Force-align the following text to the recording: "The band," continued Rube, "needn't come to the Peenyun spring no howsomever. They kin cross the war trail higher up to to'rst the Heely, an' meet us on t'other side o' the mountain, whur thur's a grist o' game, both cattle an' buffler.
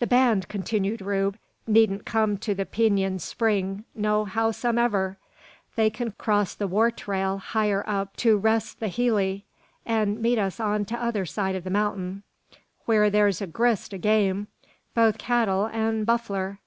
"The 0.00 0.06
band," 0.06 0.48
continued 0.48 1.00
Rube, 1.00 1.38
"needn't 1.66 2.04
come 2.04 2.36
to 2.36 2.54
the 2.54 2.66
Peenyun 2.66 3.18
spring 3.18 3.86
no 3.94 4.26
howsomever. 4.26 5.16
They 5.76 5.88
kin 5.88 6.12
cross 6.18 6.54
the 6.54 6.66
war 6.66 6.90
trail 6.90 7.38
higher 7.38 7.82
up 7.86 8.14
to 8.18 8.38
to'rst 8.38 8.80
the 8.80 8.88
Heely, 8.90 9.44
an' 9.86 10.20
meet 10.20 10.38
us 10.38 10.60
on 10.60 10.84
t'other 10.84 11.24
side 11.24 11.56
o' 11.56 11.60
the 11.60 11.70
mountain, 11.70 12.22
whur 12.86 13.08
thur's 13.08 13.40
a 13.40 13.46
grist 13.46 13.94
o' 13.94 13.96
game, 13.96 14.48
both 14.92 15.16
cattle 15.16 15.66
an' 15.72 16.04
buffler. 16.04 16.58